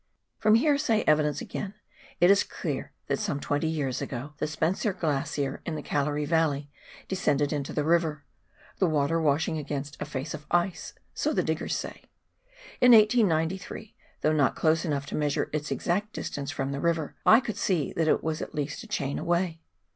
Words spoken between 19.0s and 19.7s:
away.